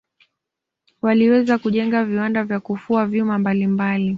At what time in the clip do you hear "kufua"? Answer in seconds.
2.59-3.05